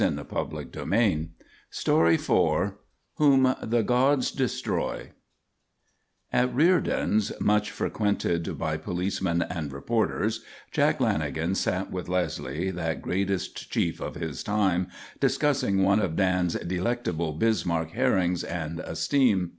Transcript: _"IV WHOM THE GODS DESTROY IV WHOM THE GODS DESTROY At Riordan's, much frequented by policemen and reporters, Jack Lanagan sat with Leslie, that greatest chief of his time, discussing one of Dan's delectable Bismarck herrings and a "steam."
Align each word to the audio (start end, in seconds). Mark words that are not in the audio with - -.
_"IV 0.03 0.17
WHOM 0.21 0.45
THE 0.51 0.71
GODS 0.71 0.71
DESTROY 1.63 2.13
IV 2.15 2.73
WHOM 3.17 3.55
THE 3.61 3.83
GODS 3.83 4.31
DESTROY 4.31 5.11
At 6.33 6.55
Riordan's, 6.55 7.31
much 7.39 7.69
frequented 7.69 8.57
by 8.57 8.77
policemen 8.77 9.43
and 9.43 9.71
reporters, 9.71 10.43
Jack 10.71 10.97
Lanagan 10.97 11.55
sat 11.55 11.91
with 11.91 12.09
Leslie, 12.09 12.71
that 12.71 13.03
greatest 13.03 13.69
chief 13.69 14.01
of 14.01 14.15
his 14.15 14.43
time, 14.43 14.87
discussing 15.19 15.83
one 15.83 15.99
of 15.99 16.15
Dan's 16.15 16.55
delectable 16.55 17.33
Bismarck 17.33 17.91
herrings 17.91 18.43
and 18.43 18.79
a 18.79 18.95
"steam." 18.95 19.49